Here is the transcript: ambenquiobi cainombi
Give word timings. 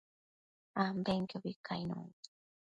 ambenquiobi 0.83 1.53
cainombi 1.65 2.21